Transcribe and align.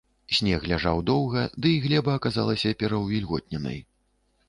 Снег 0.37 0.63
ляжаў 0.71 1.01
доўга, 1.09 1.45
дый 1.67 1.77
глеба 1.85 2.17
аказалася 2.23 2.75
пераўвільготненай. 2.83 3.83